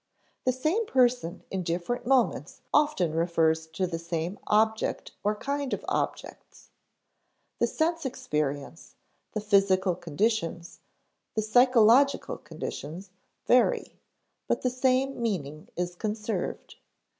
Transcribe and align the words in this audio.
The 0.45 0.51
same 0.51 0.87
person 0.87 1.43
in 1.51 1.61
different 1.61 2.07
moments 2.07 2.63
often 2.73 3.13
refers 3.13 3.67
to 3.67 3.85
the 3.85 3.99
same 3.99 4.39
object 4.47 5.11
or 5.23 5.35
kind 5.35 5.73
of 5.75 5.85
objects. 5.87 6.71
The 7.59 7.67
sense 7.67 8.03
experience, 8.03 8.95
the 9.33 9.41
physical 9.41 9.93
conditions, 9.93 10.79
the 11.35 11.43
psychological 11.43 12.39
conditions, 12.39 13.11
vary, 13.45 13.99
but 14.47 14.63
the 14.63 14.71
same 14.71 15.21
meaning 15.21 15.67
is 15.75 15.93
conserved. 15.93 16.77